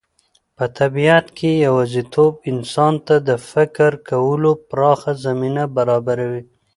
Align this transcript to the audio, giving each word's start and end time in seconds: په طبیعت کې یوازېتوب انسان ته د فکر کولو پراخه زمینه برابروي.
په 0.57 0.65
طبیعت 0.79 1.25
کې 1.37 1.51
یوازېتوب 1.67 2.33
انسان 2.51 2.93
ته 3.07 3.15
د 3.27 3.29
فکر 3.51 3.91
کولو 4.09 4.51
پراخه 4.69 5.11
زمینه 5.25 5.63
برابروي. 5.75 6.43